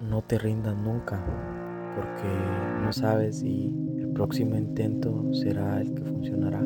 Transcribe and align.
no 0.00 0.22
te 0.22 0.38
rindas 0.38 0.76
nunca, 0.76 1.22
porque 1.94 2.28
no 2.82 2.92
sabes 2.92 3.40
si 3.40 3.74
el 3.98 4.08
próximo 4.12 4.56
intento 4.56 5.32
será 5.32 5.80
el 5.80 5.94
que 5.94 6.02
funcionará. 6.02 6.60